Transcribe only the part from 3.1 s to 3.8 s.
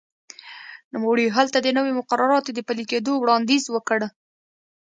وړاندیز